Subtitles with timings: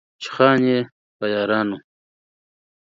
[0.21, 0.79] چې خان يې،
[1.17, 1.77] په يارانو